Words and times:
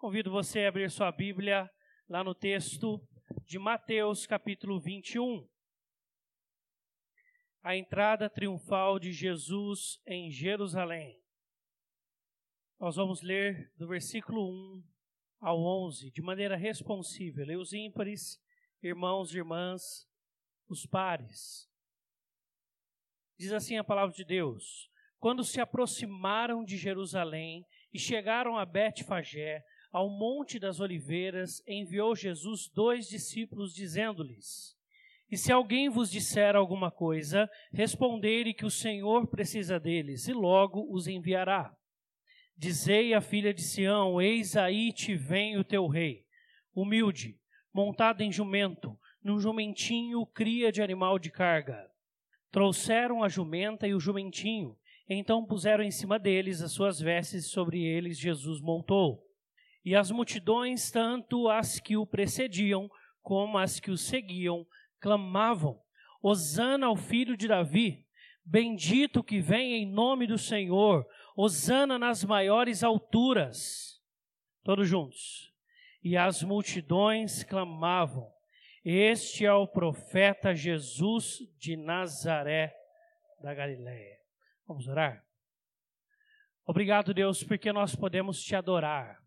Convido 0.00 0.30
você 0.30 0.60
a 0.60 0.68
abrir 0.70 0.90
sua 0.90 1.12
Bíblia 1.12 1.70
lá 2.08 2.24
no 2.24 2.34
texto 2.34 3.06
de 3.44 3.58
Mateus, 3.58 4.26
capítulo 4.26 4.80
21. 4.80 5.46
A 7.62 7.76
entrada 7.76 8.30
triunfal 8.30 8.98
de 8.98 9.12
Jesus 9.12 10.00
em 10.06 10.30
Jerusalém. 10.30 11.22
Nós 12.78 12.96
vamos 12.96 13.20
ler 13.20 13.70
do 13.76 13.86
versículo 13.86 14.50
1 14.78 14.84
ao 15.38 15.60
11, 15.60 16.10
de 16.10 16.22
maneira 16.22 16.56
responsível. 16.56 17.44
Leia 17.44 17.60
os 17.60 17.74
ímpares, 17.74 18.42
irmãos 18.82 19.34
e 19.34 19.36
irmãs, 19.36 20.08
os 20.66 20.86
pares. 20.86 21.70
Diz 23.38 23.52
assim 23.52 23.76
a 23.76 23.84
palavra 23.84 24.14
de 24.14 24.24
Deus: 24.24 24.90
Quando 25.18 25.44
se 25.44 25.60
aproximaram 25.60 26.64
de 26.64 26.78
Jerusalém 26.78 27.66
e 27.92 27.98
chegaram 27.98 28.56
a 28.56 28.64
Betfagé, 28.64 29.62
ao 29.92 30.08
Monte 30.08 30.58
das 30.58 30.78
Oliveiras, 30.78 31.62
enviou 31.66 32.14
Jesus 32.14 32.68
dois 32.68 33.08
discípulos, 33.08 33.74
dizendo-lhes: 33.74 34.76
E 35.30 35.36
se 35.36 35.52
alguém 35.52 35.88
vos 35.88 36.10
disser 36.10 36.54
alguma 36.54 36.90
coisa, 36.90 37.50
respondei-lhe 37.72 38.54
que 38.54 38.64
o 38.64 38.70
Senhor 38.70 39.26
precisa 39.26 39.80
deles, 39.80 40.28
e 40.28 40.32
logo 40.32 40.86
os 40.92 41.08
enviará. 41.08 41.74
Dizei 42.56 43.14
à 43.14 43.20
filha 43.20 43.52
de 43.52 43.62
Sião: 43.62 44.20
Eis 44.20 44.56
aí 44.56 44.92
te 44.92 45.16
vem 45.16 45.56
o 45.56 45.64
teu 45.64 45.86
rei, 45.88 46.24
humilde, 46.74 47.36
montado 47.72 48.22
em 48.22 48.30
jumento, 48.30 48.96
num 49.22 49.40
jumentinho 49.40 50.24
cria 50.26 50.70
de 50.70 50.82
animal 50.82 51.18
de 51.18 51.30
carga. 51.30 51.90
Trouxeram 52.50 53.22
a 53.22 53.28
jumenta 53.28 53.86
e 53.86 53.94
o 53.94 54.00
jumentinho, 54.00 54.76
então 55.08 55.44
puseram 55.44 55.82
em 55.82 55.90
cima 55.90 56.18
deles 56.18 56.62
as 56.62 56.72
suas 56.72 57.00
vestes, 57.00 57.44
e 57.44 57.48
sobre 57.48 57.82
eles 57.82 58.18
Jesus 58.18 58.60
montou. 58.60 59.29
E 59.84 59.96
as 59.96 60.10
multidões, 60.10 60.90
tanto 60.90 61.48
as 61.48 61.80
que 61.80 61.96
o 61.96 62.06
precediam 62.06 62.90
como 63.22 63.56
as 63.56 63.80
que 63.80 63.90
o 63.90 63.96
seguiam, 63.96 64.66
clamavam: 65.00 65.80
Hosana 66.22 66.86
ao 66.86 66.96
filho 66.96 67.36
de 67.36 67.48
Davi, 67.48 68.06
bendito 68.44 69.24
que 69.24 69.40
vem 69.40 69.74
em 69.74 69.86
nome 69.86 70.26
do 70.26 70.36
Senhor, 70.36 71.06
Hosana 71.34 71.98
nas 71.98 72.24
maiores 72.24 72.84
alturas. 72.84 74.00
Todos 74.62 74.86
juntos. 74.86 75.50
E 76.02 76.16
as 76.16 76.42
multidões 76.42 77.42
clamavam: 77.42 78.30
Este 78.84 79.46
é 79.46 79.52
o 79.52 79.66
profeta 79.66 80.54
Jesus 80.54 81.38
de 81.58 81.76
Nazaré 81.76 82.74
da 83.42 83.54
Galiléia. 83.54 84.18
Vamos 84.66 84.86
orar? 84.86 85.24
Obrigado, 86.66 87.14
Deus, 87.14 87.42
porque 87.42 87.72
nós 87.72 87.96
podemos 87.96 88.42
te 88.42 88.54
adorar 88.54 89.20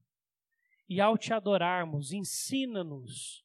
e 0.93 1.01
ao 1.01 1.17
te 1.17 1.33
adorarmos, 1.33 2.13
ensina-nos 2.13 3.43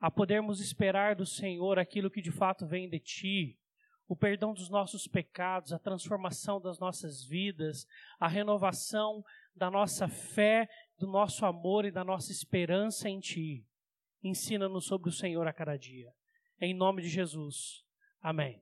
a 0.00 0.10
podermos 0.10 0.60
esperar 0.60 1.14
do 1.14 1.24
Senhor 1.24 1.78
aquilo 1.78 2.10
que 2.10 2.20
de 2.20 2.32
fato 2.32 2.66
vem 2.66 2.90
de 2.90 2.98
ti, 2.98 3.56
o 4.08 4.16
perdão 4.16 4.52
dos 4.52 4.68
nossos 4.68 5.06
pecados, 5.06 5.72
a 5.72 5.78
transformação 5.78 6.60
das 6.60 6.80
nossas 6.80 7.24
vidas, 7.24 7.86
a 8.18 8.26
renovação 8.26 9.22
da 9.54 9.70
nossa 9.70 10.08
fé, 10.08 10.68
do 10.98 11.06
nosso 11.06 11.46
amor 11.46 11.84
e 11.84 11.92
da 11.92 12.02
nossa 12.02 12.32
esperança 12.32 13.08
em 13.08 13.20
ti. 13.20 13.64
Ensina-nos 14.20 14.86
sobre 14.86 15.08
o 15.08 15.12
Senhor 15.12 15.46
a 15.46 15.52
cada 15.52 15.76
dia. 15.76 16.12
Em 16.60 16.74
nome 16.74 17.02
de 17.02 17.08
Jesus. 17.08 17.84
Amém. 18.20 18.60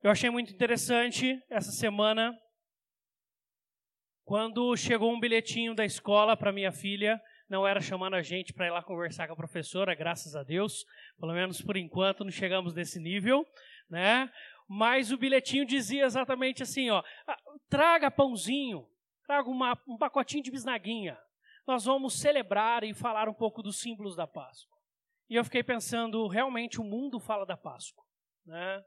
Eu 0.00 0.10
achei 0.12 0.30
muito 0.30 0.52
interessante 0.52 1.42
essa 1.50 1.72
semana 1.72 2.32
quando 4.24 4.76
chegou 4.76 5.12
um 5.12 5.20
bilhetinho 5.20 5.74
da 5.74 5.84
escola 5.84 6.36
para 6.36 6.52
minha 6.52 6.72
filha, 6.72 7.20
não 7.48 7.66
era 7.66 7.80
chamando 7.80 8.14
a 8.14 8.22
gente 8.22 8.52
para 8.52 8.66
ir 8.66 8.70
lá 8.70 8.82
conversar 8.82 9.26
com 9.26 9.34
a 9.34 9.36
professora, 9.36 9.94
graças 9.94 10.34
a 10.34 10.42
Deus, 10.42 10.84
pelo 11.18 11.34
menos 11.34 11.60
por 11.60 11.76
enquanto 11.76 12.24
não 12.24 12.30
chegamos 12.30 12.74
nesse 12.74 12.98
nível, 12.98 13.46
né? 13.90 14.30
Mas 14.68 15.12
o 15.12 15.18
bilhetinho 15.18 15.66
dizia 15.66 16.04
exatamente 16.04 16.62
assim, 16.62 16.88
ó, 16.88 17.02
ah, 17.26 17.36
traga 17.68 18.10
pãozinho, 18.10 18.88
traga 19.26 19.50
uma, 19.50 19.78
um 19.86 19.98
pacotinho 19.98 20.42
de 20.42 20.50
bisnaguinha. 20.50 21.18
Nós 21.66 21.84
vamos 21.84 22.18
celebrar 22.18 22.84
e 22.84 22.94
falar 22.94 23.28
um 23.28 23.34
pouco 23.34 23.62
dos 23.62 23.80
símbolos 23.80 24.16
da 24.16 24.26
Páscoa. 24.26 24.78
E 25.28 25.34
eu 25.34 25.44
fiquei 25.44 25.62
pensando, 25.62 26.26
realmente 26.26 26.80
o 26.80 26.84
mundo 26.84 27.20
fala 27.20 27.44
da 27.44 27.56
Páscoa, 27.56 28.04
né? 28.46 28.82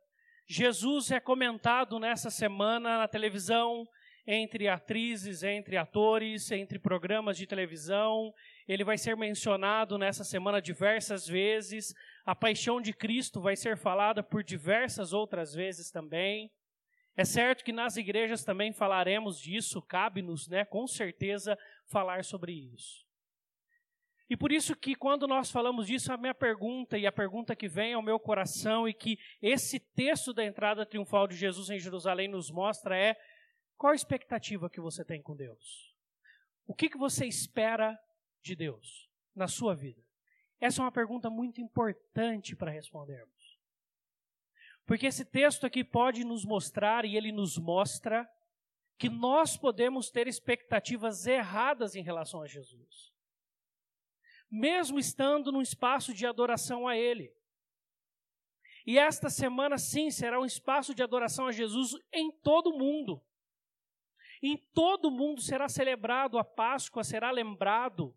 Jesus 0.47 1.09
é 1.11 1.19
comentado 1.19 1.99
nessa 1.99 2.29
semana 2.29 2.99
na 2.99 3.07
televisão, 3.07 3.83
entre 4.27 4.67
atrizes, 4.67 5.43
entre 5.43 5.77
atores, 5.77 6.51
entre 6.51 6.79
programas 6.79 7.37
de 7.37 7.45
televisão. 7.45 8.33
Ele 8.67 8.83
vai 8.83 8.97
ser 8.97 9.15
mencionado 9.15 9.97
nessa 9.97 10.23
semana 10.23 10.61
diversas 10.61 11.27
vezes. 11.27 11.93
A 12.25 12.35
paixão 12.35 12.81
de 12.81 12.93
Cristo 12.93 13.39
vai 13.39 13.55
ser 13.55 13.77
falada 13.77 14.23
por 14.23 14.43
diversas 14.43 15.13
outras 15.13 15.53
vezes 15.53 15.91
também. 15.91 16.51
É 17.17 17.23
certo 17.23 17.63
que 17.63 17.71
nas 17.71 17.95
igrejas 17.95 18.43
também 18.43 18.73
falaremos 18.73 19.39
disso, 19.39 19.81
cabe-nos, 19.81 20.49
né, 20.49 20.65
com 20.65 20.85
certeza, 20.85 21.57
falar 21.87 22.25
sobre 22.25 22.51
isso. 22.51 23.05
E 24.29 24.35
por 24.35 24.51
isso 24.51 24.75
que 24.75 24.95
quando 24.95 25.27
nós 25.27 25.51
falamos 25.51 25.85
disso, 25.85 26.11
a 26.11 26.17
minha 26.17 26.33
pergunta 26.33 26.97
e 26.97 27.05
a 27.05 27.11
pergunta 27.11 27.55
que 27.55 27.67
vem 27.67 27.93
ao 27.93 28.01
meu 28.01 28.19
coração 28.19 28.87
e 28.87 28.93
que 28.93 29.19
esse 29.39 29.79
texto 29.79 30.33
da 30.33 30.43
entrada 30.43 30.85
triunfal 30.85 31.27
de 31.27 31.35
Jesus 31.35 31.69
em 31.69 31.77
Jerusalém 31.77 32.27
nos 32.27 32.49
mostra 32.49 32.97
é 32.97 33.15
qual 33.77 33.91
a 33.91 33.95
expectativa 33.95 34.69
que 34.69 34.79
você 34.79 35.03
tem 35.03 35.21
com 35.21 35.35
Deus? 35.35 35.95
O 36.65 36.73
que, 36.73 36.89
que 36.89 36.97
você 36.97 37.25
espera 37.25 37.99
de 38.41 38.55
Deus 38.55 39.09
na 39.35 39.47
sua 39.47 39.75
vida? 39.75 40.01
Essa 40.59 40.81
é 40.81 40.85
uma 40.85 40.91
pergunta 40.91 41.29
muito 41.29 41.61
importante 41.61 42.55
para 42.55 42.71
respondermos. 42.71 43.35
Porque 44.85 45.07
esse 45.07 45.25
texto 45.25 45.65
aqui 45.65 45.83
pode 45.83 46.23
nos 46.23 46.45
mostrar, 46.45 47.05
e 47.05 47.17
ele 47.17 47.31
nos 47.31 47.57
mostra, 47.57 48.29
que 48.97 49.09
nós 49.09 49.57
podemos 49.57 50.09
ter 50.09 50.27
expectativas 50.27 51.25
erradas 51.25 51.95
em 51.95 52.03
relação 52.03 52.41
a 52.41 52.47
Jesus. 52.47 53.13
Mesmo 54.49 54.99
estando 54.99 55.51
num 55.51 55.61
espaço 55.61 56.13
de 56.13 56.25
adoração 56.25 56.87
a 56.87 56.95
Ele. 56.95 57.33
E 58.85 58.97
esta 58.97 59.29
semana, 59.29 59.77
sim, 59.77 60.11
será 60.11 60.39
um 60.39 60.45
espaço 60.45 60.93
de 60.93 61.01
adoração 61.03 61.47
a 61.47 61.51
Jesus 61.51 61.91
em 62.13 62.31
todo 62.31 62.69
o 62.69 62.77
mundo. 62.77 63.21
Em 64.41 64.57
todo 64.73 65.07
o 65.07 65.11
mundo 65.11 65.41
será 65.41 65.67
celebrado 65.67 66.37
a 66.37 66.43
Páscoa, 66.43 67.03
será 67.03 67.31
lembrado 67.31 68.15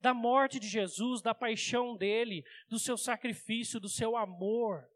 da 0.00 0.12
morte 0.12 0.60
de 0.60 0.68
Jesus, 0.68 1.22
da 1.22 1.34
paixão 1.34 1.96
dele, 1.96 2.44
do 2.68 2.78
seu 2.78 2.96
sacrifício, 2.96 3.80
do 3.80 3.88
seu 3.88 4.16
amor. 4.16 4.86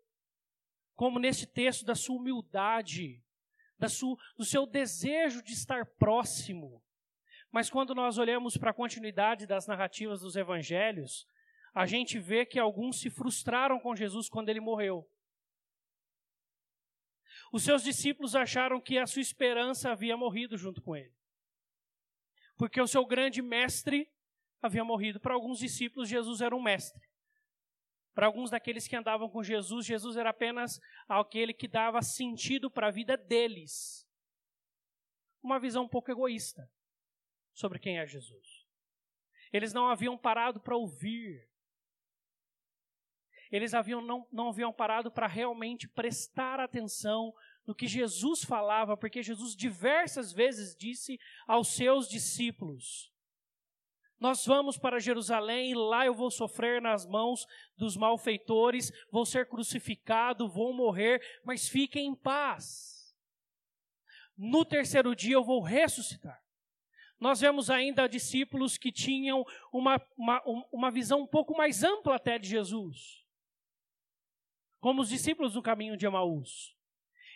Como 0.94 1.18
neste 1.18 1.46
texto, 1.46 1.84
da 1.84 1.94
sua 1.94 2.16
humildade, 2.16 3.24
da 3.78 3.88
sua, 3.88 4.18
do 4.36 4.44
seu 4.44 4.66
desejo 4.66 5.42
de 5.42 5.54
estar 5.54 5.86
próximo. 5.86 6.82
Mas 7.50 7.70
quando 7.70 7.94
nós 7.94 8.18
olhamos 8.18 8.58
para 8.58 8.70
a 8.70 8.74
continuidade 8.74 9.46
das 9.46 9.66
narrativas 9.66 10.20
dos 10.20 10.36
evangelhos, 10.36 11.26
a 11.72 11.86
gente 11.86 12.18
vê 12.18 12.44
que 12.44 12.58
alguns 12.58 13.00
se 13.00 13.08
frustraram 13.08 13.80
com 13.80 13.96
Jesus 13.96 14.28
quando 14.28 14.50
ele 14.50 14.60
morreu. 14.60 15.08
Os 17.52 17.62
seus 17.62 17.82
discípulos 17.82 18.34
acharam 18.34 18.80
que 18.80 18.98
a 18.98 19.06
sua 19.06 19.22
esperança 19.22 19.90
havia 19.90 20.16
morrido 20.16 20.56
junto 20.56 20.82
com 20.82 20.94
ele. 20.94 21.14
Porque 22.56 22.80
o 22.80 22.86
seu 22.86 23.06
grande 23.06 23.40
mestre 23.40 24.10
havia 24.60 24.84
morrido. 24.84 25.20
Para 25.20 25.34
alguns 25.34 25.58
discípulos, 25.58 26.08
Jesus 26.08 26.40
era 26.40 26.54
um 26.54 26.62
mestre. 26.62 27.08
Para 28.14 28.26
alguns 28.26 28.50
daqueles 28.50 28.86
que 28.86 28.96
andavam 28.96 29.30
com 29.30 29.42
Jesus, 29.42 29.86
Jesus 29.86 30.16
era 30.16 30.30
apenas 30.30 30.80
aquele 31.08 31.54
que 31.54 31.68
dava 31.68 32.02
sentido 32.02 32.70
para 32.70 32.88
a 32.88 32.90
vida 32.90 33.16
deles. 33.16 34.06
Uma 35.42 35.60
visão 35.60 35.84
um 35.84 35.88
pouco 35.88 36.10
egoísta 36.10 36.70
sobre 37.54 37.78
quem 37.78 37.98
é 37.98 38.06
Jesus. 38.06 38.66
Eles 39.52 39.72
não 39.72 39.88
haviam 39.88 40.18
parado 40.18 40.60
para 40.60 40.76
ouvir 40.76 41.48
eles 43.50 43.72
haviam, 43.72 44.00
não, 44.00 44.26
não 44.30 44.48
haviam 44.48 44.72
parado 44.72 45.10
para 45.10 45.26
realmente 45.26 45.88
prestar 45.88 46.60
atenção 46.60 47.34
no 47.68 47.74
que 47.74 47.86
Jesus 47.86 48.42
falava, 48.42 48.96
porque 48.96 49.22
Jesus 49.22 49.54
diversas 49.54 50.32
vezes 50.32 50.74
disse 50.74 51.20
aos 51.46 51.68
seus 51.68 52.08
discípulos: 52.08 53.12
Nós 54.18 54.46
vamos 54.46 54.78
para 54.78 54.98
Jerusalém 54.98 55.72
e 55.72 55.74
lá 55.74 56.06
eu 56.06 56.14
vou 56.14 56.30
sofrer 56.30 56.80
nas 56.80 57.04
mãos 57.04 57.46
dos 57.76 57.94
malfeitores, 57.94 58.90
vou 59.12 59.26
ser 59.26 59.46
crucificado, 59.46 60.48
vou 60.48 60.72
morrer, 60.72 61.22
mas 61.44 61.68
fiquem 61.68 62.06
em 62.06 62.14
paz. 62.14 63.14
No 64.34 64.64
terceiro 64.64 65.14
dia 65.14 65.34
eu 65.34 65.44
vou 65.44 65.60
ressuscitar. 65.60 66.42
Nós 67.20 67.40
vemos 67.40 67.68
ainda 67.68 68.08
discípulos 68.08 68.78
que 68.78 68.90
tinham 68.90 69.44
uma, 69.70 70.00
uma, 70.16 70.42
uma 70.72 70.90
visão 70.90 71.20
um 71.20 71.26
pouco 71.26 71.54
mais 71.54 71.82
ampla 71.82 72.16
até 72.16 72.38
de 72.38 72.48
Jesus 72.48 73.28
como 74.80 75.02
os 75.02 75.08
discípulos 75.08 75.54
do 75.54 75.60
caminho 75.60 75.96
de 75.96 76.06
Emaús. 76.06 76.77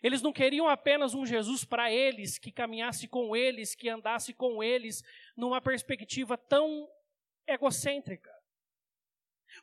Eles 0.02 0.20
não 0.20 0.32
queriam 0.32 0.69
apenas 0.69 1.14
um 1.14 1.25
Jesus 1.25 1.64
para 1.64 1.93
eles, 1.93 2.38
que 2.38 2.50
caminhasse 2.50 3.06
com 3.06 3.37
eles, 3.37 3.75
que 3.75 3.88
andasse 3.88 4.34
com 4.34 4.62
eles, 4.62 5.02
numa 5.37 5.60
perspectiva 5.60 6.37
tão 6.37 6.90
egocêntrica. 7.46 8.31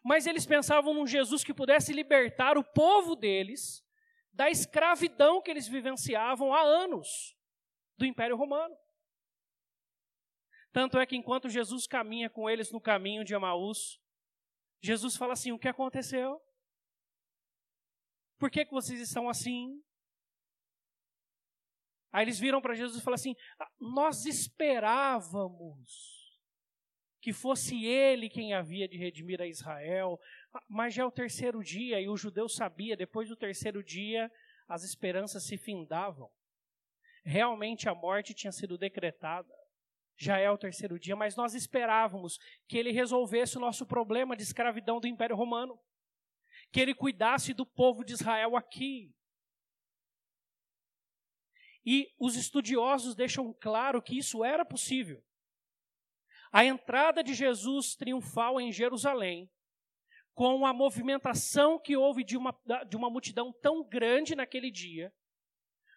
Mas 0.04 0.26
eles 0.26 0.46
pensavam 0.46 0.94
num 0.94 1.06
Jesus 1.06 1.44
que 1.44 1.54
pudesse 1.54 1.92
libertar 1.92 2.58
o 2.58 2.64
povo 2.64 3.16
deles 3.16 3.84
da 4.32 4.50
escravidão 4.50 5.42
que 5.42 5.52
eles 5.52 5.68
vivenciavam 5.68 6.54
há 6.54 6.62
anos 6.62 7.36
do 7.98 8.06
Império 8.06 8.38
Romano. 8.38 8.78
Tanto 10.72 10.98
é 11.00 11.06
que 11.06 11.18
enquanto 11.18 11.50
Jesus 11.50 11.88
caminha 11.88 12.30
com 12.30 12.50
eles 12.50 12.72
no 12.72 12.80
caminho 12.80 13.26
de 13.26 13.34
Emaús, 13.34 14.00
Jesus 14.82 15.18
fala 15.18 15.34
assim: 15.34 15.52
O 15.52 15.60
que 15.60 15.68
aconteceu? 15.68 16.42
Por 18.38 18.50
que, 18.50 18.64
que 18.64 18.72
vocês 18.72 19.02
estão 19.02 19.28
assim? 19.28 19.84
Aí 22.12 22.26
eles 22.26 22.40
viram 22.40 22.62
para 22.62 22.74
Jesus 22.74 23.00
e 23.00 23.04
falaram 23.04 23.20
assim: 23.20 23.36
ah, 23.60 23.70
Nós 23.80 24.26
esperávamos 24.26 26.20
que 27.22 27.34
fosse 27.34 27.86
ele 27.86 28.30
quem 28.30 28.54
havia 28.54 28.88
de 28.88 28.98
redimir 28.98 29.42
a 29.42 29.48
Israel, 29.48 30.20
ah, 30.54 30.64
mas 30.68 30.94
já 30.94 31.04
é 31.04 31.06
o 31.06 31.12
terceiro 31.12 31.64
dia 31.64 32.00
e 32.00 32.08
o 32.08 32.18
judeu 32.18 32.48
sabia, 32.48 32.96
depois 32.96 33.28
do 33.28 33.36
terceiro 33.36 33.84
dia, 33.84 34.32
as 34.68 34.84
esperanças 34.84 35.44
se 35.44 35.58
findavam. 35.58 36.30
Realmente 37.24 37.90
a 37.90 37.94
morte 37.96 38.34
tinha 38.34 38.52
sido 38.52 38.78
decretada. 38.78 39.54
Já 40.18 40.38
é 40.38 40.50
o 40.50 40.58
terceiro 40.58 41.00
dia, 41.00 41.16
mas 41.16 41.36
nós 41.36 41.54
esperávamos 41.54 42.38
que 42.68 42.78
ele 42.78 42.92
resolvesse 42.92 43.58
o 43.58 43.60
nosso 43.60 43.86
problema 43.86 44.36
de 44.36 44.44
escravidão 44.44 45.00
do 45.00 45.08
Império 45.08 45.36
Romano. 45.36 45.80
Que 46.72 46.80
ele 46.80 46.94
cuidasse 46.94 47.54
do 47.54 47.66
povo 47.66 48.04
de 48.04 48.14
Israel 48.14 48.56
aqui. 48.56 49.14
E 51.86 52.14
os 52.20 52.36
estudiosos 52.36 53.16
deixam 53.16 53.54
claro 53.54 54.02
que 54.02 54.18
isso 54.18 54.44
era 54.44 54.66
possível. 54.66 55.24
A 56.52 56.66
entrada 56.66 57.24
de 57.24 57.34
Jesus 57.34 57.96
triunfal 57.96 58.60
em 58.60 58.72
Jerusalém, 58.72 59.50
com 60.34 60.66
a 60.66 60.74
movimentação 60.74 61.80
que 61.80 61.96
houve 61.96 62.24
de 62.24 62.38
uma, 62.38 62.58
de 62.88 62.96
uma 62.96 63.10
multidão 63.10 63.54
tão 63.62 63.84
grande 63.84 64.36
naquele 64.36 64.72
dia, 64.72 65.14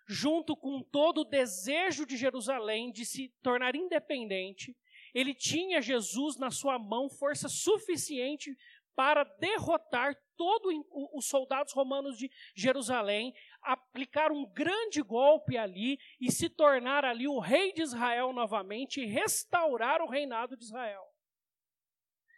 junto 0.07 0.57
com 0.57 0.83
todo 0.83 1.23
o 1.23 1.25
desejo 1.25 2.05
de 2.05 2.17
Jerusalém 2.17 2.91
de 2.91 3.07
se 3.07 3.29
tornar 3.43 3.75
independente, 3.75 4.77
ele 5.15 5.35
tinha 5.35 5.81
Jesus 5.81 6.37
na 6.37 6.51
sua 6.51 6.79
mão 6.79 7.09
força 7.09 7.49
suficiente 7.49 8.57
para 8.95 9.25
derrotar 9.25 10.15
todos 10.37 10.73
os 11.15 11.27
soldados 11.27 11.73
romanos 11.73 12.17
de 12.19 12.31
Jerusalém, 12.55 13.35
aplicar 13.63 14.33
um 14.33 14.45
grande 14.45 15.03
golpe 15.03 15.57
ali 15.57 15.99
e 16.21 16.31
se 16.31 16.49
tornar 16.49 17.05
ali 17.05 17.29
o 17.29 17.39
rei 17.39 17.73
de 17.73 17.83
Israel 17.83 18.33
novamente 18.33 19.01
e 19.01 19.07
restaurar 19.07 20.01
o 20.03 20.09
reinado 20.09 20.57
de 20.57 20.65
Israel. 20.65 21.03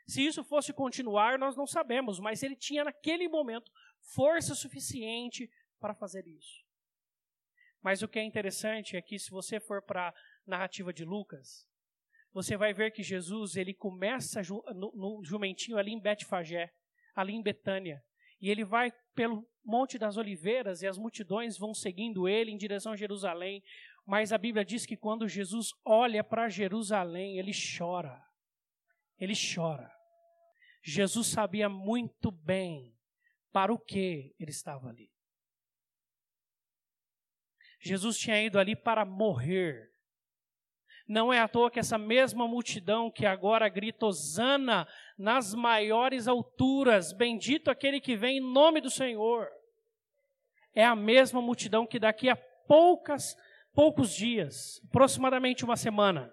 Se 0.06 0.25
isso 0.25 0.45
fosse 0.45 0.73
continuar, 0.73 1.39
nós 1.39 1.56
não 1.56 1.67
sabemos, 1.67 2.21
mas 2.21 2.43
ele 2.43 2.57
tinha 2.57 2.85
naquele 2.85 3.29
momento 3.29 3.73
força 4.15 4.55
suficiente 4.55 5.50
para 5.81 5.95
fazer 5.95 6.27
isso. 6.27 6.62
Mas 7.83 8.03
o 8.03 8.09
que 8.09 8.19
é 8.19 8.23
interessante 8.23 8.97
é 8.97 9.03
que 9.03 9.19
se 9.19 9.31
você 9.31 9.59
for 9.59 9.83
para 9.83 10.09
a 10.09 10.15
narrativa 10.47 10.93
de 10.93 11.05
Lucas, 11.05 11.67
você 12.35 12.57
vai 12.57 12.75
ver 12.75 12.91
que 12.91 13.03
Jesus 13.03 13.57
ele 13.57 13.73
começa 13.73 14.43
no, 14.75 14.93
no 14.93 15.25
jumentinho 15.25 15.79
ali 15.79 15.93
em 15.93 16.01
Betfagé, 16.01 16.71
ali 17.15 17.33
em 17.33 17.43
Betânia, 17.43 18.03
e 18.41 18.51
ele 18.51 18.65
vai 18.65 18.93
pelo 19.15 19.49
Monte 19.65 19.97
das 19.97 20.17
Oliveiras 20.17 20.83
e 20.83 20.87
as 20.87 20.99
multidões 20.99 21.57
vão 21.57 21.73
seguindo 21.73 22.29
ele 22.29 22.51
em 22.51 22.57
direção 22.59 22.93
a 22.93 22.97
Jerusalém. 22.97 23.63
Mas 24.05 24.33
a 24.33 24.37
Bíblia 24.37 24.65
diz 24.65 24.85
que 24.85 24.97
quando 24.97 25.27
Jesus 25.27 25.69
olha 25.83 26.23
para 26.23 26.51
Jerusalém, 26.51 27.39
ele 27.39 27.53
chora. 27.79 28.23
Ele 29.19 29.33
chora. 29.35 29.91
Jesus 30.83 31.29
sabia 31.29 31.69
muito 31.69 32.31
bem 32.31 32.95
para 33.51 33.73
o 33.73 33.79
que 33.79 34.35
ele 34.39 34.51
estava 34.51 34.89
ali. 34.89 35.11
Jesus 37.81 38.19
tinha 38.19 38.43
ido 38.43 38.59
ali 38.59 38.77
para 38.77 39.05
morrer. 39.07 39.94
Não 41.06 41.33
é 41.33 41.41
à 41.41 41.47
toa 41.47 41.71
que 41.71 41.79
essa 41.79 41.99
mesma 41.99 42.49
multidão 42.49 43.11
que 43.11 43.27
agora 43.27 43.69
grita 43.69 44.06
Osana 44.06 44.89
nas 45.19 45.55
maiores 45.55 46.27
alturas, 46.27 47.12
bendito 47.12 47.71
aquele 47.71 48.01
que 48.01 48.17
vem 48.17 48.39
em 48.39 48.41
nome 48.41 48.81
do 48.81 48.91
Senhor. 48.91 49.49
É 50.75 50.85
a 50.85 50.97
mesma 50.97 51.43
multidão 51.43 51.87
que 51.87 51.99
daqui 51.99 52.29
a 52.31 52.37
poucas, 52.37 53.37
poucos 53.75 54.15
dias, 54.15 54.81
aproximadamente 54.89 55.65
uma 55.65 55.77
semana, 55.77 56.33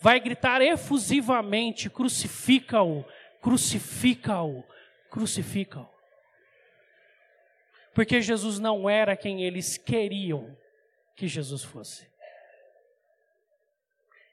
vai 0.00 0.20
gritar 0.20 0.62
efusivamente: 0.62 1.90
crucifica-o, 1.90 3.04
crucifica-o, 3.40 4.64
crucifica-o 5.10 5.94
porque 7.94 8.20
Jesus 8.20 8.58
não 8.58 8.90
era 8.90 9.16
quem 9.16 9.44
eles 9.44 9.78
queriam 9.78 10.54
que 11.14 11.28
Jesus 11.28 11.62
fosse. 11.62 12.10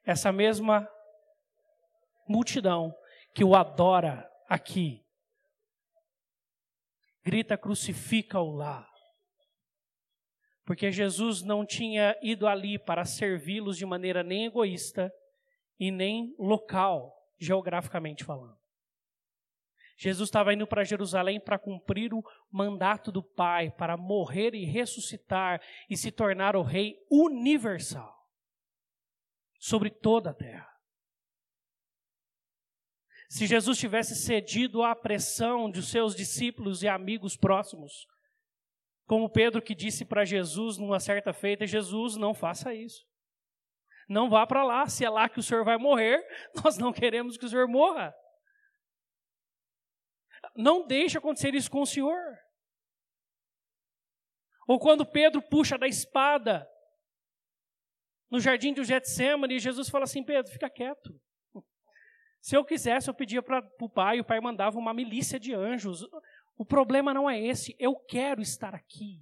Essa 0.03 0.31
mesma 0.31 0.88
multidão 2.27 2.95
que 3.33 3.44
o 3.44 3.56
adora 3.56 4.30
aqui, 4.48 5.06
grita: 7.24 7.57
crucifica-o 7.57 8.51
lá. 8.51 8.88
Porque 10.65 10.92
Jesus 10.92 11.42
não 11.42 11.65
tinha 11.65 12.15
ido 12.21 12.48
ali 12.48 12.80
para 12.80 13.03
servi-los 13.03 13.77
de 13.77 13.86
maneira 13.86 14.24
nem 14.24 14.45
egoísta 14.45 15.12
e 15.80 15.92
nem 15.92 16.36
local, 16.39 17.13
geograficamente 17.39 18.24
falando. 18.24 18.59
Jesus 19.98 20.30
estava 20.30 20.53
indo 20.53 20.65
para 20.65 20.83
Jerusalém 20.83 21.39
para 21.39 21.59
cumprir 21.59 22.13
o 22.13 22.24
mandato 22.50 23.12
do 23.12 23.21
Pai, 23.21 23.69
para 23.69 23.98
morrer 23.98 24.56
e 24.56 24.65
ressuscitar 24.65 25.62
e 25.89 25.95
se 25.95 26.12
tornar 26.12 26.56
o 26.56 26.63
Rei 26.63 26.95
universal 27.12 28.21
sobre 29.62 29.92
toda 29.92 30.31
a 30.31 30.34
terra. 30.34 30.68
Se 33.30 33.46
Jesus 33.46 33.78
tivesse 33.78 34.16
cedido 34.16 34.81
à 34.81 34.96
pressão 34.96 35.69
de 35.69 35.84
seus 35.84 36.16
discípulos 36.16 36.81
e 36.81 36.88
amigos 36.88 37.38
próximos, 37.38 38.06
como 39.06 39.30
Pedro 39.30 39.62
que 39.62 39.75
disse 39.75 40.04
para 40.04 40.25
Jesus 40.25 40.78
numa 40.78 41.00
certa 41.00 41.31
feita: 41.31 41.68
Jesus, 41.68 42.18
não 42.18 42.34
faça 42.34 42.74
isso. 42.74 43.06
Não 44.10 44.30
vá 44.30 44.46
para 44.46 44.63
lá, 44.63 44.88
se 44.88 45.06
é 45.06 45.10
lá 45.10 45.30
que 45.30 45.40
o 45.40 45.44
senhor 45.44 45.63
vai 45.63 45.78
morrer, 45.78 46.19
nós 46.62 46.78
não 46.78 46.92
queremos 46.92 47.38
que 47.38 47.46
o 47.46 47.50
senhor 47.50 47.68
morra. 47.68 48.13
Não 50.56 50.86
deixe 50.86 51.18
acontecer 51.18 51.53
isso 51.53 51.70
com 51.70 51.82
o 51.82 51.86
Senhor. 51.86 52.20
Ou 54.68 54.80
quando 54.80 55.06
Pedro 55.06 55.41
puxa 55.41 55.77
da 55.77 55.88
espada 55.88 56.68
no 58.32 58.40
jardim 58.40 58.74
do 58.74 58.84
Getsemane, 58.84 59.60
Jesus 59.60 59.90
fala 59.90 60.06
assim: 60.06 60.24
Pedro, 60.24 60.50
fica 60.50 60.70
quieto. 60.70 61.20
Se 62.40 62.56
eu 62.56 62.64
quisesse, 62.66 63.10
eu 63.10 63.14
pedia 63.14 63.44
para 63.44 63.62
o 63.80 63.90
pai, 63.90 64.20
o 64.20 64.26
pai 64.26 64.40
mandava 64.40 64.80
uma 64.80 64.94
milícia 64.94 65.40
de 65.40 65.54
anjos. 65.54 66.08
O 66.58 66.66
problema 66.66 67.14
não 67.14 67.30
é 67.30 67.40
esse, 67.40 67.76
eu 67.78 67.94
quero 67.96 68.42
estar 68.42 68.74
aqui. 68.74 69.22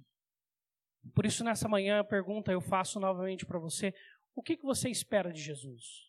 Por 1.14 1.26
isso, 1.26 1.42
nessa 1.42 1.68
manhã, 1.68 2.00
a 2.00 2.04
pergunta 2.04 2.52
eu 2.52 2.60
faço 2.60 3.00
novamente 3.00 3.44
para 3.44 3.58
você: 3.58 3.92
o 4.34 4.42
que, 4.42 4.56
que 4.56 4.64
você 4.64 4.88
espera 4.88 5.32
de 5.32 5.42
Jesus? 5.42 6.08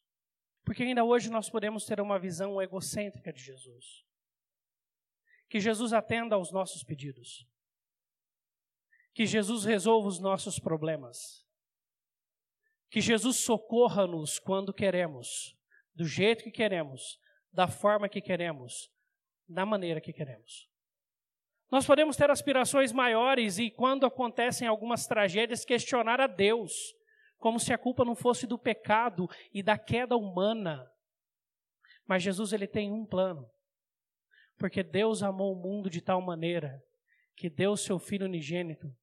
Porque 0.64 0.84
ainda 0.84 1.04
hoje 1.04 1.32
nós 1.32 1.50
podemos 1.50 1.86
ter 1.86 2.00
uma 2.00 2.20
visão 2.20 2.62
egocêntrica 2.62 3.34
de 3.34 3.42
Jesus. 3.42 4.06
Que 5.50 5.60
Jesus 5.60 5.92
atenda 5.92 6.36
aos 6.36 6.52
nossos 6.52 6.84
pedidos. 6.84 7.48
Que 9.14 9.26
Jesus 9.26 9.66
resolva 9.66 10.08
os 10.08 10.20
nossos 10.20 10.60
problemas. 10.60 11.46
Que 12.92 13.02
Jesus 13.02 13.38
socorra-nos 13.38 14.38
quando 14.38 14.72
queremos, 14.74 15.58
do 15.96 16.06
jeito 16.06 16.44
que 16.44 16.52
queremos, 16.52 17.18
da 17.52 17.68
forma 17.68 18.08
que 18.08 18.22
queremos, 18.22 18.92
da 19.48 19.66
maneira 19.66 20.00
que 20.00 20.14
queremos. 20.14 20.70
Nós 21.72 21.86
podemos 21.86 22.18
ter 22.18 22.30
aspirações 22.30 22.92
maiores 22.92 23.58
e, 23.58 23.72
quando 23.72 24.06
acontecem 24.06 24.68
algumas 24.68 25.08
tragédias, 25.08 25.64
questionar 25.64 26.20
a 26.20 26.28
Deus, 26.28 26.94
como 27.38 27.60
se 27.60 27.74
a 27.74 27.78
culpa 27.78 28.04
não 28.04 28.14
fosse 28.14 28.46
do 28.46 28.60
pecado 28.60 29.28
e 29.54 29.64
da 29.64 29.78
queda 29.78 30.18
humana. 30.18 30.86
Mas 32.06 32.24
Jesus 32.24 32.52
ele 32.52 32.68
tem 32.68 32.92
um 32.92 33.06
plano. 33.06 33.50
Porque 34.58 34.84
Deus 34.84 35.24
amou 35.24 35.54
o 35.54 35.62
mundo 35.62 35.90
de 35.90 36.02
tal 36.02 36.22
maneira 36.22 36.84
que 37.38 37.50
deu 37.50 37.78
seu 37.78 37.98
Filho 37.98 38.26
unigênito, 38.26 38.94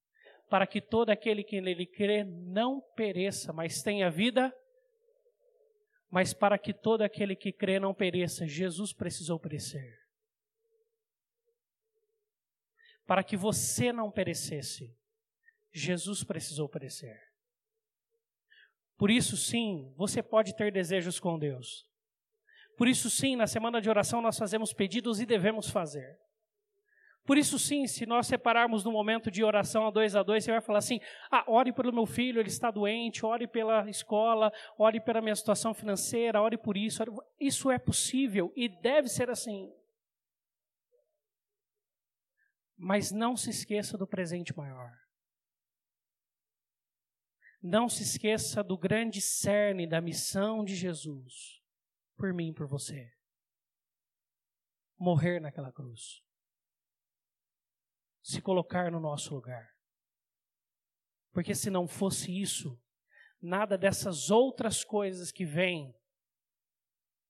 para 0.48 0.66
que 0.66 0.80
todo 0.80 1.10
aquele 1.10 1.44
que 1.44 1.60
nele 1.60 1.86
crê 1.86 2.24
não 2.24 2.80
pereça, 2.96 3.52
mas 3.52 3.82
tenha 3.82 4.10
vida. 4.10 4.52
Mas 6.10 6.32
para 6.32 6.58
que 6.58 6.72
todo 6.72 7.02
aquele 7.02 7.36
que 7.36 7.52
crê 7.52 7.78
não 7.78 7.94
pereça, 7.94 8.46
Jesus 8.46 8.92
precisou 8.92 9.38
perecer. 9.38 9.98
Para 13.06 13.22
que 13.22 13.36
você 13.36 13.92
não 13.92 14.10
perecesse, 14.10 14.96
Jesus 15.72 16.24
precisou 16.24 16.68
perecer. 16.68 17.18
Por 18.96 19.10
isso, 19.10 19.36
sim, 19.36 19.92
você 19.96 20.22
pode 20.22 20.56
ter 20.56 20.72
desejos 20.72 21.20
com 21.20 21.38
Deus. 21.38 21.86
Por 22.76 22.88
isso, 22.88 23.10
sim, 23.10 23.36
na 23.36 23.46
semana 23.46 23.80
de 23.80 23.88
oração 23.88 24.22
nós 24.22 24.38
fazemos 24.38 24.72
pedidos 24.72 25.20
e 25.20 25.26
devemos 25.26 25.68
fazer. 25.68 26.18
Por 27.28 27.36
isso, 27.36 27.58
sim, 27.58 27.86
se 27.86 28.06
nós 28.06 28.26
separarmos 28.26 28.84
no 28.84 28.90
momento 28.90 29.30
de 29.30 29.44
oração 29.44 29.86
a 29.86 29.90
dois 29.90 30.16
a 30.16 30.22
dois, 30.22 30.42
você 30.42 30.50
vai 30.50 30.62
falar 30.62 30.78
assim: 30.78 30.98
ah, 31.30 31.44
ore 31.46 31.74
pelo 31.74 31.92
meu 31.92 32.06
filho, 32.06 32.40
ele 32.40 32.48
está 32.48 32.70
doente, 32.70 33.22
ore 33.22 33.46
pela 33.46 33.86
escola, 33.90 34.50
ore 34.78 34.98
pela 34.98 35.20
minha 35.20 35.36
situação 35.36 35.74
financeira, 35.74 36.40
ore 36.40 36.56
por 36.56 36.74
isso. 36.74 37.02
Ore... 37.02 37.10
Isso 37.38 37.70
é 37.70 37.78
possível 37.78 38.50
e 38.56 38.66
deve 38.66 39.10
ser 39.10 39.28
assim. 39.28 39.70
Mas 42.74 43.12
não 43.12 43.36
se 43.36 43.50
esqueça 43.50 43.98
do 43.98 44.06
presente 44.06 44.56
maior. 44.56 44.90
Não 47.62 47.90
se 47.90 48.04
esqueça 48.04 48.64
do 48.64 48.78
grande 48.78 49.20
cerne 49.20 49.86
da 49.86 50.00
missão 50.00 50.64
de 50.64 50.74
Jesus, 50.74 51.60
por 52.16 52.32
mim 52.32 52.52
e 52.52 52.54
por 52.54 52.66
você. 52.66 53.12
Morrer 54.98 55.40
naquela 55.40 55.70
cruz. 55.70 56.26
Se 58.28 58.42
colocar 58.42 58.92
no 58.92 59.00
nosso 59.00 59.34
lugar. 59.34 59.74
Porque 61.32 61.54
se 61.54 61.70
não 61.70 61.88
fosse 61.88 62.30
isso, 62.38 62.78
nada 63.40 63.78
dessas 63.78 64.28
outras 64.28 64.84
coisas 64.84 65.32
que 65.32 65.46
vêm 65.46 65.96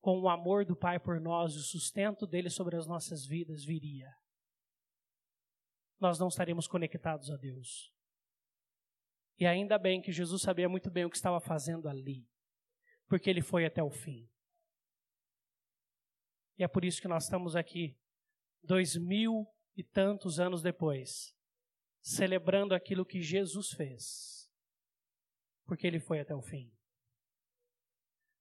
com 0.00 0.20
o 0.20 0.28
amor 0.28 0.64
do 0.64 0.74
Pai 0.74 0.98
por 0.98 1.20
nós 1.20 1.54
e 1.54 1.58
o 1.58 1.60
sustento 1.60 2.26
dele 2.26 2.50
sobre 2.50 2.76
as 2.76 2.84
nossas 2.88 3.24
vidas 3.24 3.64
viria. 3.64 4.12
Nós 6.00 6.18
não 6.18 6.26
estaríamos 6.26 6.66
conectados 6.66 7.30
a 7.30 7.36
Deus. 7.36 7.94
E 9.38 9.46
ainda 9.46 9.78
bem 9.78 10.02
que 10.02 10.10
Jesus 10.10 10.42
sabia 10.42 10.68
muito 10.68 10.90
bem 10.90 11.04
o 11.04 11.10
que 11.10 11.16
estava 11.16 11.40
fazendo 11.40 11.88
ali, 11.88 12.28
porque 13.06 13.30
ele 13.30 13.40
foi 13.40 13.64
até 13.64 13.84
o 13.84 13.90
fim. 13.90 14.28
E 16.58 16.64
é 16.64 16.66
por 16.66 16.84
isso 16.84 17.00
que 17.00 17.06
nós 17.06 17.22
estamos 17.22 17.54
aqui, 17.54 17.96
dois 18.64 18.96
mil 18.96 19.46
e 19.78 19.84
tantos 19.84 20.40
anos 20.40 20.60
depois, 20.60 21.32
celebrando 22.02 22.74
aquilo 22.74 23.06
que 23.06 23.22
Jesus 23.22 23.70
fez, 23.70 24.50
porque 25.64 25.86
ele 25.86 26.00
foi 26.00 26.18
até 26.18 26.34
o 26.34 26.42
fim. 26.42 26.76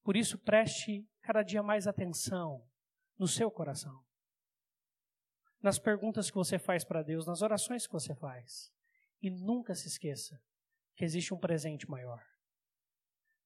Por 0.03 0.17
isso, 0.17 0.39
preste 0.39 1.07
cada 1.21 1.43
dia 1.43 1.61
mais 1.61 1.85
atenção 1.85 2.67
no 3.19 3.27
seu 3.27 3.51
coração, 3.51 4.03
nas 5.61 5.77
perguntas 5.77 6.31
que 6.31 6.37
você 6.37 6.57
faz 6.57 6.83
para 6.83 7.03
Deus, 7.03 7.27
nas 7.27 7.43
orações 7.43 7.85
que 7.85 7.93
você 7.93 8.15
faz. 8.15 8.73
E 9.21 9.29
nunca 9.29 9.75
se 9.75 9.87
esqueça 9.87 10.41
que 10.95 11.05
existe 11.05 11.35
um 11.35 11.39
presente 11.39 11.87
maior. 11.87 12.25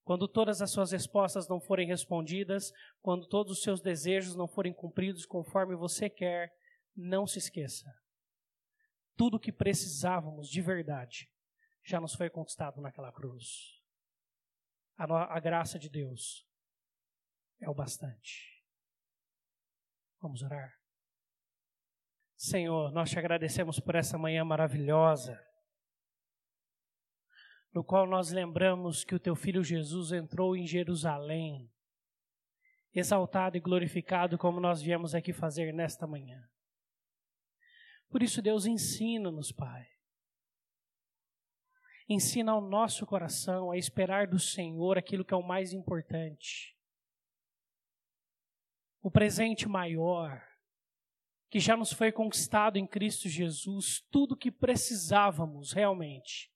Quando 0.04 0.30
todas 0.30 0.62
as 0.62 0.72
suas 0.72 0.92
respostas 0.92 1.48
não 1.50 1.60
forem 1.60 1.88
respondidas, 1.88 2.72
quando 3.02 3.28
todos 3.28 3.52
os 3.52 3.64
seus 3.64 3.82
desejos 3.82 4.34
não 4.36 4.48
forem 4.48 4.74
cumpridos 4.74 5.26
conforme 5.26 5.76
você 5.76 6.10
quer, 6.10 6.54
não 6.96 7.26
se 7.26 7.40
esqueça. 7.40 7.92
Tudo 9.16 9.38
o 9.38 9.40
que 9.40 9.52
precisávamos 9.52 10.50
de 10.50 10.62
verdade 10.62 11.30
já 11.84 12.00
nos 12.00 12.14
foi 12.14 12.30
conquistado 12.30 12.82
naquela 12.82 13.12
cruz. 13.12 13.82
A, 14.98 15.36
a 15.36 15.40
graça 15.40 15.80
de 15.80 15.90
Deus 15.90 16.48
é 17.60 17.70
o 17.70 17.74
bastante. 17.74 18.64
Vamos 20.20 20.42
orar. 20.42 20.80
Senhor, 22.38 22.92
nós 22.92 23.10
te 23.10 23.20
agradecemos 23.20 23.80
por 23.80 23.96
essa 23.96 24.18
manhã 24.18 24.44
maravilhosa 24.44 25.40
no 27.74 27.84
qual 27.84 28.06
nós 28.06 28.32
lembramos 28.32 29.04
que 29.04 29.16
o 29.16 29.20
teu 29.20 29.36
filho 29.36 29.64
Jesus 29.64 30.12
entrou 30.12 30.56
em 30.56 30.68
Jerusalém, 30.68 31.72
exaltado 32.94 33.56
e 33.56 33.62
glorificado 33.62 34.38
como 34.38 34.60
nós 34.60 34.82
viemos 34.82 35.16
aqui 35.16 35.32
fazer 35.32 35.74
nesta 35.74 36.06
manhã. 36.06 36.44
Por 38.12 38.22
isso, 38.22 38.42
Deus, 38.42 38.66
ensina-nos, 38.66 39.52
Pai. 39.52 39.88
Ensina 42.08 42.52
ao 42.52 42.62
nosso 42.62 43.06
coração 43.06 43.72
a 43.72 43.78
esperar 43.78 44.28
do 44.28 44.38
Senhor 44.38 44.98
aquilo 44.98 45.26
que 45.26 45.34
é 45.34 45.38
o 45.38 45.42
mais 45.42 45.74
importante. 45.74 46.78
O 49.02 49.10
presente 49.10 49.68
maior, 49.68 50.46
que 51.50 51.60
já 51.60 51.76
nos 51.76 51.92
foi 51.92 52.12
conquistado 52.12 52.78
em 52.78 52.86
Cristo 52.86 53.28
Jesus, 53.30 54.02
tudo 54.12 54.38
que 54.38 54.52
precisávamos 54.52 55.72
realmente 55.72 56.52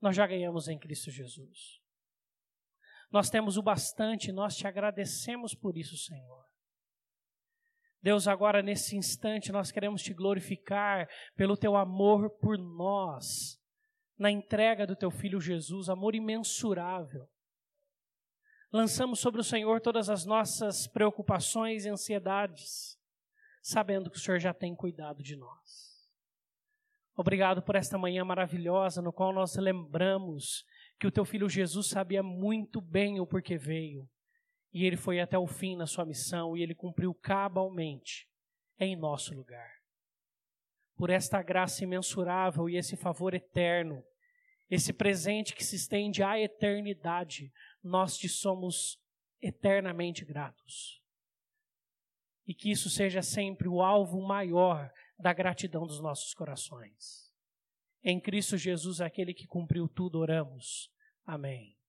nós 0.00 0.16
já 0.16 0.26
ganhamos 0.26 0.66
em 0.68 0.78
Cristo 0.78 1.10
Jesus. 1.10 1.80
Nós 3.10 3.28
temos 3.28 3.56
o 3.56 3.62
bastante, 3.62 4.32
nós 4.32 4.56
te 4.56 4.66
agradecemos 4.66 5.54
por 5.54 5.76
isso, 5.76 5.96
Senhor. 5.96 6.49
Deus, 8.02 8.26
agora 8.26 8.62
nesse 8.62 8.96
instante 8.96 9.52
nós 9.52 9.70
queremos 9.70 10.02
te 10.02 10.14
glorificar 10.14 11.08
pelo 11.36 11.56
teu 11.56 11.76
amor 11.76 12.30
por 12.38 12.56
nós, 12.56 13.60
na 14.18 14.30
entrega 14.30 14.86
do 14.86 14.96
teu 14.96 15.10
filho 15.10 15.40
Jesus, 15.40 15.88
amor 15.88 16.14
imensurável. 16.14 17.28
Lançamos 18.72 19.20
sobre 19.20 19.40
o 19.40 19.44
Senhor 19.44 19.80
todas 19.80 20.08
as 20.08 20.24
nossas 20.24 20.86
preocupações 20.86 21.84
e 21.84 21.88
ansiedades, 21.88 22.98
sabendo 23.62 24.10
que 24.10 24.16
o 24.16 24.20
Senhor 24.20 24.38
já 24.38 24.54
tem 24.54 24.74
cuidado 24.74 25.22
de 25.22 25.36
nós. 25.36 25.90
Obrigado 27.16 27.62
por 27.62 27.76
esta 27.76 27.98
manhã 27.98 28.24
maravilhosa, 28.24 29.02
no 29.02 29.12
qual 29.12 29.32
nós 29.32 29.56
lembramos 29.56 30.64
que 30.98 31.06
o 31.06 31.10
teu 31.10 31.24
filho 31.24 31.48
Jesus 31.48 31.88
sabia 31.88 32.22
muito 32.22 32.80
bem 32.80 33.20
o 33.20 33.26
porquê 33.26 33.58
veio. 33.58 34.08
E 34.72 34.84
ele 34.84 34.96
foi 34.96 35.20
até 35.20 35.38
o 35.38 35.46
fim 35.46 35.76
na 35.76 35.86
sua 35.86 36.04
missão 36.04 36.56
e 36.56 36.62
ele 36.62 36.74
cumpriu 36.74 37.12
cabalmente 37.14 38.28
em 38.78 38.96
nosso 38.96 39.34
lugar. 39.34 39.70
Por 40.96 41.10
esta 41.10 41.42
graça 41.42 41.82
imensurável 41.82 42.68
e 42.68 42.76
esse 42.76 42.96
favor 42.96 43.34
eterno, 43.34 44.04
esse 44.70 44.92
presente 44.92 45.54
que 45.54 45.64
se 45.64 45.76
estende 45.76 46.22
à 46.22 46.38
eternidade, 46.38 47.52
nós 47.82 48.16
te 48.16 48.28
somos 48.28 48.98
eternamente 49.40 50.24
gratos. 50.24 51.02
E 52.46 52.54
que 52.54 52.70
isso 52.70 52.88
seja 52.88 53.22
sempre 53.22 53.68
o 53.68 53.82
alvo 53.82 54.20
maior 54.20 54.92
da 55.18 55.32
gratidão 55.32 55.86
dos 55.86 56.00
nossos 56.00 56.32
corações. 56.34 57.30
Em 58.02 58.20
Cristo 58.20 58.56
Jesus, 58.56 59.00
aquele 59.00 59.34
que 59.34 59.46
cumpriu 59.46 59.88
tudo, 59.88 60.18
oramos. 60.18 60.90
Amém. 61.26 61.79